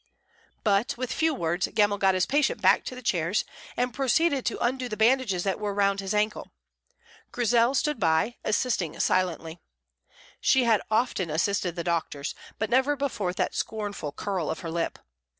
But, 0.63 0.97
with 0.97 1.13
few 1.13 1.31
words, 1.31 1.67
Gemmell 1.67 1.99
got 1.99 2.15
his 2.15 2.25
patient 2.25 2.59
back 2.59 2.83
to 2.85 2.95
the 2.95 3.03
chairs, 3.03 3.45
and 3.77 3.93
proceeded 3.93 4.47
to 4.47 4.57
undo 4.57 4.89
the 4.89 4.97
bandages 4.97 5.43
that 5.43 5.59
were 5.59 5.75
round 5.75 5.99
his 5.99 6.15
ankle. 6.15 6.51
Grizel 7.31 7.75
stood 7.75 7.99
by, 7.99 8.37
assisting 8.43 8.99
silently. 8.99 9.59
She 10.39 10.63
had 10.63 10.81
often 10.89 11.29
assisted 11.29 11.75
the 11.75 11.83
doctors, 11.83 12.33
but 12.57 12.71
never 12.71 12.95
before 12.95 13.27
with 13.27 13.37
that 13.37 13.53
scornful 13.53 14.11
curl 14.11 14.49
of 14.49 14.61
her 14.61 14.71
lip. 14.71 14.97